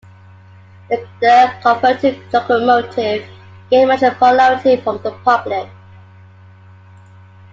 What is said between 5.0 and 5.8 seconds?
the public.